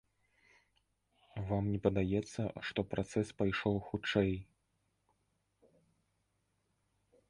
[1.51, 4.33] Вам не падаецца, што працэс пайшоў хутчэй?